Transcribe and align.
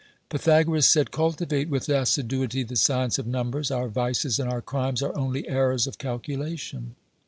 Pythagoras 0.29 0.87
said: 0.87 1.11
"Cultivate 1.11 1.69
with 1.69 1.87
assiduity 1.87 2.63
the 2.63 2.75
science 2.75 3.19
of 3.19 3.27
numbers; 3.27 3.69
our 3.69 3.87
vices 3.87 4.39
and 4.39 4.49
our 4.49 4.59
crimes 4.63 5.03
are 5.03 5.15
only 5.15 5.47
errors 5.47 5.85
of 5.85 5.99
calculation." 5.99 6.95